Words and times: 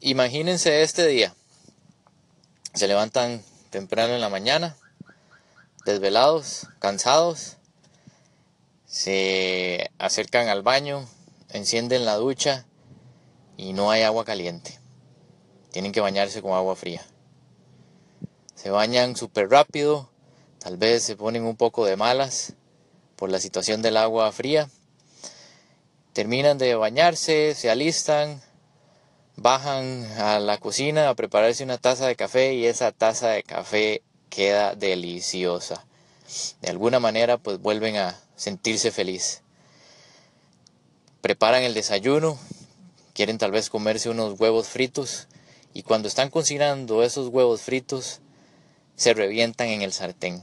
Imagínense 0.00 0.82
este 0.82 1.08
día. 1.08 1.34
Se 2.72 2.86
levantan 2.86 3.42
temprano 3.70 4.14
en 4.14 4.20
la 4.20 4.28
mañana, 4.28 4.76
desvelados, 5.84 6.68
cansados, 6.78 7.56
se 8.86 9.90
acercan 9.98 10.46
al 10.46 10.62
baño, 10.62 11.04
encienden 11.48 12.04
la 12.04 12.14
ducha 12.14 12.64
y 13.56 13.72
no 13.72 13.90
hay 13.90 14.02
agua 14.02 14.24
caliente. 14.24 14.78
Tienen 15.72 15.90
que 15.90 16.00
bañarse 16.00 16.42
con 16.42 16.52
agua 16.52 16.76
fría. 16.76 17.04
Se 18.54 18.70
bañan 18.70 19.16
súper 19.16 19.50
rápido, 19.50 20.08
tal 20.60 20.76
vez 20.76 21.02
se 21.02 21.16
ponen 21.16 21.42
un 21.42 21.56
poco 21.56 21.84
de 21.84 21.96
malas 21.96 22.54
por 23.16 23.30
la 23.30 23.40
situación 23.40 23.82
del 23.82 23.96
agua 23.96 24.30
fría. 24.30 24.70
Terminan 26.12 26.56
de 26.56 26.76
bañarse, 26.76 27.56
se 27.56 27.68
alistan, 27.68 28.40
bajan 29.40 30.04
a 30.18 30.40
la 30.40 30.58
cocina 30.58 31.08
a 31.08 31.14
prepararse 31.14 31.62
una 31.62 31.78
taza 31.78 32.08
de 32.08 32.16
café 32.16 32.54
y 32.54 32.66
esa 32.66 32.90
taza 32.90 33.28
de 33.28 33.44
café 33.44 34.02
queda 34.30 34.74
deliciosa. 34.74 35.86
De 36.60 36.70
alguna 36.70 36.98
manera 36.98 37.38
pues 37.38 37.60
vuelven 37.60 37.96
a 37.96 38.18
sentirse 38.34 38.90
feliz. 38.90 39.42
Preparan 41.20 41.62
el 41.62 41.72
desayuno, 41.72 42.36
quieren 43.14 43.38
tal 43.38 43.52
vez 43.52 43.70
comerse 43.70 44.10
unos 44.10 44.38
huevos 44.40 44.66
fritos 44.66 45.28
y 45.72 45.84
cuando 45.84 46.08
están 46.08 46.30
cocinando 46.30 47.04
esos 47.04 47.28
huevos 47.28 47.62
fritos 47.62 48.20
se 48.96 49.14
revientan 49.14 49.68
en 49.68 49.82
el 49.82 49.92
sartén. 49.92 50.42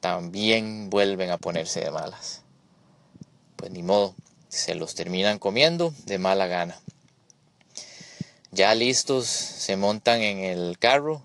También 0.00 0.88
vuelven 0.88 1.30
a 1.30 1.36
ponerse 1.36 1.80
de 1.80 1.90
malas. 1.90 2.44
Pues 3.56 3.70
ni 3.70 3.82
modo, 3.82 4.14
se 4.48 4.74
los 4.74 4.94
terminan 4.94 5.38
comiendo 5.38 5.92
de 6.06 6.18
mala 6.18 6.46
gana. 6.46 6.80
Ya 8.52 8.74
listos, 8.74 9.26
se 9.26 9.76
montan 9.76 10.22
en 10.22 10.38
el 10.38 10.76
carro, 10.78 11.22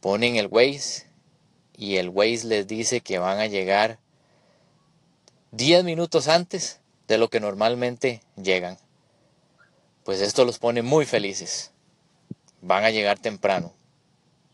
ponen 0.00 0.34
el 0.34 0.48
Waze 0.48 1.06
y 1.76 1.96
el 1.96 2.08
Waze 2.08 2.46
les 2.48 2.66
dice 2.66 3.00
que 3.00 3.20
van 3.20 3.38
a 3.38 3.46
llegar 3.46 4.00
10 5.52 5.84
minutos 5.84 6.26
antes 6.26 6.80
de 7.06 7.18
lo 7.18 7.30
que 7.30 7.38
normalmente 7.38 8.20
llegan. 8.36 8.78
Pues 10.02 10.20
esto 10.20 10.44
los 10.44 10.58
pone 10.58 10.82
muy 10.82 11.06
felices. 11.06 11.70
Van 12.60 12.82
a 12.82 12.90
llegar 12.90 13.20
temprano, 13.20 13.72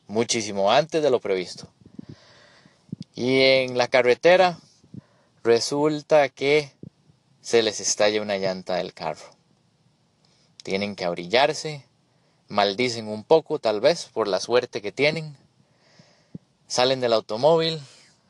muchísimo 0.07 0.71
antes 0.71 1.03
de 1.03 1.11
lo 1.11 1.21
previsto. 1.21 1.73
Y 3.15 3.41
en 3.41 3.79
la 3.79 3.89
carretera 3.89 4.59
resulta 5.43 6.29
que 6.29 6.73
se 7.41 7.63
les 7.63 7.81
estalla 7.81 8.21
una 8.21 8.37
llanta 8.37 8.77
del 8.77 8.93
carro. 8.93 9.40
Tienen 10.63 10.95
que 10.95 11.05
abrillarse, 11.05 11.85
maldicen 12.49 13.09
un 13.09 13.25
poco 13.25 13.59
tal 13.59 13.81
vez 13.81 14.07
por 14.13 14.29
la 14.29 14.41
suerte 14.41 14.83
que 14.83 14.93
tienen. 14.93 15.37
Salen 16.67 17.01
del 17.01 17.15
automóvil, 17.15 17.81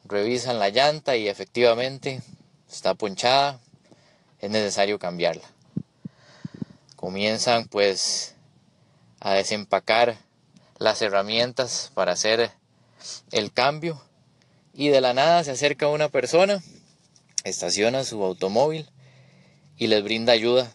revisan 0.04 0.58
la 0.58 0.68
llanta 0.68 1.16
y 1.16 1.28
efectivamente 1.28 2.22
está 2.70 2.94
ponchada, 2.94 3.60
es 4.38 4.50
necesario 4.50 4.98
cambiarla. 4.98 5.48
Comienzan 6.96 7.66
pues 7.66 8.34
a 9.18 9.34
desempacar 9.34 10.18
las 10.78 11.02
herramientas 11.02 11.90
para 11.94 12.12
hacer 12.12 12.52
el 13.32 13.52
cambio 13.52 14.00
y 14.72 14.88
de 14.88 15.00
la 15.00 15.14
nada 15.14 15.42
se 15.44 15.50
acerca 15.50 15.88
una 15.88 16.08
persona, 16.08 16.62
estaciona 17.44 18.04
su 18.04 18.22
automóvil 18.22 18.88
y 19.76 19.88
les 19.88 20.02
brinda 20.04 20.32
ayuda 20.32 20.74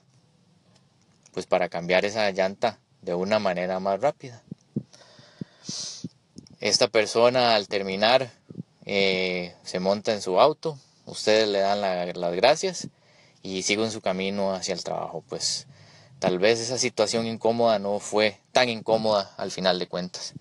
pues 1.36 1.48
para 1.48 1.68
cambiar 1.68 2.06
esa 2.06 2.32
llanta 2.32 2.80
de 3.02 3.14
una 3.14 3.40
manera 3.40 3.82
más 3.82 4.00
rápida. 4.00 4.42
Esta 6.62 6.88
persona 6.88 7.56
al 7.56 7.68
terminar 7.68 8.32
eh, 8.86 9.54
se 9.62 9.82
monta 9.82 10.14
en 10.14 10.22
su 10.22 10.40
auto, 10.40 10.80
ustedes 11.06 11.50
le 11.50 11.60
dan 11.60 11.82
las 11.82 12.36
gracias 12.36 12.88
y 13.44 13.64
siguen 13.64 13.92
su 13.92 14.00
camino 14.00 14.54
hacia 14.54 14.74
el 14.74 14.84
trabajo. 14.86 15.26
Pues 15.28 15.68
tal 16.20 16.40
vez 16.40 16.62
esa 16.62 16.78
situación 16.78 17.28
incómoda 17.28 17.80
no 17.80 18.00
fue 18.00 18.40
tan 18.54 18.70
incómoda 18.70 19.34
al 19.36 19.52
final 19.52 19.78
de 19.78 19.88
cuentas. 19.88 20.36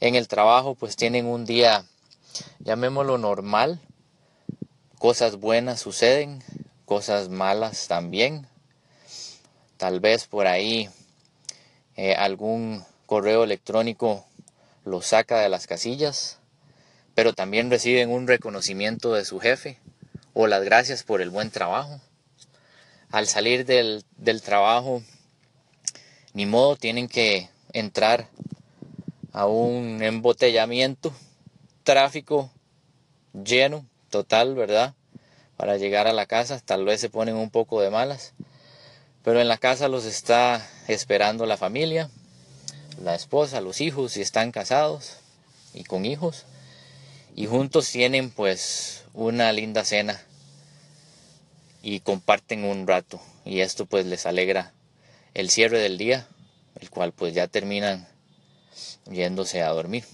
En 0.00 0.14
el 0.14 0.28
trabajo 0.28 0.74
pues 0.74 0.96
tienen 0.96 1.26
un 1.26 1.44
día, 1.44 1.84
llamémoslo 2.60 3.18
normal, 3.18 3.82
cosas 4.98 5.36
buenas 5.36 5.80
suceden, 5.80 6.42
cosas 6.86 7.28
malas 7.28 7.86
también, 7.86 8.46
Tal 9.78 10.00
vez 10.00 10.26
por 10.26 10.48
ahí 10.48 10.90
eh, 11.96 12.14
algún 12.16 12.84
correo 13.06 13.44
electrónico 13.44 14.26
lo 14.84 15.02
saca 15.02 15.38
de 15.38 15.48
las 15.48 15.68
casillas, 15.68 16.40
pero 17.14 17.32
también 17.32 17.70
reciben 17.70 18.10
un 18.10 18.26
reconocimiento 18.26 19.14
de 19.14 19.24
su 19.24 19.38
jefe 19.38 19.78
o 20.34 20.48
las 20.48 20.64
gracias 20.64 21.04
por 21.04 21.22
el 21.22 21.30
buen 21.30 21.52
trabajo. 21.52 22.00
Al 23.12 23.28
salir 23.28 23.64
del, 23.66 24.04
del 24.16 24.42
trabajo, 24.42 25.00
ni 26.34 26.44
modo, 26.44 26.74
tienen 26.74 27.06
que 27.06 27.48
entrar 27.72 28.26
a 29.32 29.46
un 29.46 30.02
embotellamiento, 30.02 31.12
tráfico 31.84 32.50
lleno, 33.32 33.86
total, 34.10 34.56
¿verdad? 34.56 34.94
Para 35.56 35.76
llegar 35.76 36.08
a 36.08 36.12
la 36.12 36.26
casa, 36.26 36.60
tal 36.64 36.84
vez 36.84 37.00
se 37.00 37.10
ponen 37.10 37.36
un 37.36 37.50
poco 37.50 37.80
de 37.80 37.90
malas, 37.90 38.34
pero 39.22 39.40
en 39.40 39.48
la 39.48 39.58
casa 39.58 39.88
los 39.88 40.04
está 40.04 40.66
esperando 40.86 41.46
la 41.46 41.56
familia, 41.56 42.10
la 43.02 43.14
esposa, 43.14 43.60
los 43.60 43.80
hijos, 43.80 44.12
si 44.12 44.20
están 44.20 44.52
casados 44.52 45.16
y 45.74 45.84
con 45.84 46.04
hijos. 46.04 46.44
Y 47.34 47.46
juntos 47.46 47.90
tienen 47.90 48.30
pues 48.30 49.04
una 49.14 49.52
linda 49.52 49.84
cena 49.84 50.20
y 51.82 52.00
comparten 52.00 52.64
un 52.64 52.86
rato. 52.86 53.20
Y 53.44 53.60
esto 53.60 53.86
pues 53.86 54.06
les 54.06 54.26
alegra 54.26 54.72
el 55.34 55.50
cierre 55.50 55.78
del 55.78 55.98
día, 55.98 56.26
el 56.80 56.90
cual 56.90 57.12
pues 57.12 57.34
ya 57.34 57.46
terminan 57.46 58.08
yéndose 59.10 59.62
a 59.62 59.70
dormir. 59.70 60.04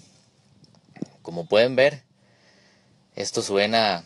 Como 1.22 1.46
pueden 1.46 1.76
ver, 1.76 2.02
esto 3.16 3.42
suena 3.42 4.04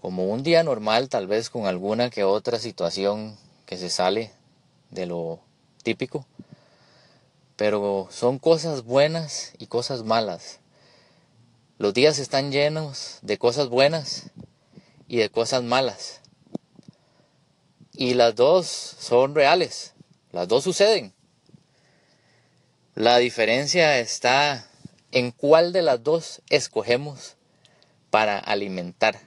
como 0.00 0.26
un 0.26 0.42
día 0.42 0.64
normal, 0.64 1.08
tal 1.08 1.28
vez 1.28 1.48
con 1.48 1.66
alguna 1.66 2.10
que 2.10 2.24
otra 2.24 2.58
situación 2.58 3.36
que 3.66 3.76
se 3.76 3.90
sale 3.90 4.32
de 4.90 5.06
lo 5.06 5.40
típico, 5.82 6.26
pero 7.56 8.08
son 8.10 8.38
cosas 8.38 8.82
buenas 8.82 9.52
y 9.58 9.66
cosas 9.66 10.02
malas. 10.02 10.60
Los 11.78 11.94
días 11.94 12.18
están 12.18 12.52
llenos 12.52 13.18
de 13.22 13.38
cosas 13.38 13.68
buenas 13.68 14.30
y 15.08 15.16
de 15.16 15.30
cosas 15.30 15.62
malas. 15.62 16.20
Y 17.92 18.14
las 18.14 18.34
dos 18.34 18.66
son 18.66 19.34
reales, 19.34 19.94
las 20.30 20.48
dos 20.48 20.64
suceden. 20.64 21.12
La 22.94 23.18
diferencia 23.18 23.98
está 23.98 24.66
en 25.12 25.30
cuál 25.30 25.72
de 25.72 25.82
las 25.82 26.02
dos 26.02 26.42
escogemos 26.50 27.36
para 28.10 28.38
alimentar. 28.38 29.18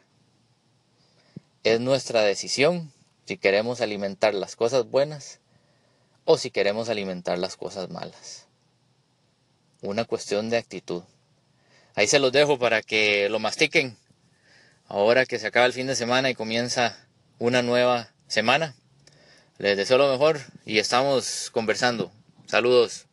Es 1.64 1.80
nuestra 1.80 2.22
decisión 2.22 2.92
si 3.26 3.38
queremos 3.38 3.82
alimentar 3.82 4.34
las 4.34 4.56
cosas 4.56 4.86
buenas 4.86 5.40
o 6.26 6.38
si 6.38 6.52
queremos 6.52 6.90
alimentar 6.90 7.38
las 7.38 7.58
cosas 7.58 7.90
malas. 7.90 8.48
Una 9.82 10.06
cuestión 10.06 10.50
de 10.50 10.58
actitud. 10.58 11.04
Ahí 11.96 12.08
se 12.08 12.20
los 12.20 12.32
dejo 12.32 12.58
para 12.60 12.82
que 12.82 13.30
lo 13.30 13.40
mastiquen. 13.40 13.98
Ahora 14.88 15.26
que 15.26 15.40
se 15.40 15.48
acaba 15.48 15.66
el 15.66 15.74
fin 15.74 15.88
de 15.88 15.96
semana 15.96 16.30
y 16.30 16.36
comienza 16.36 17.08
una 17.40 17.62
nueva 17.62 18.12
semana. 18.28 18.76
Les 19.58 19.78
deseo 19.78 19.98
lo 19.98 20.12
mejor 20.12 20.40
y 20.66 20.80
estamos 20.80 21.50
conversando. 21.52 22.12
Saludos. 22.48 23.05